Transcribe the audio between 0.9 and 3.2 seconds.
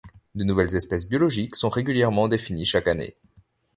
biologiques sont régulièrement définies chaque année.